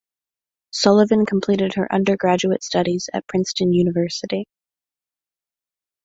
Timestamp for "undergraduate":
1.93-2.63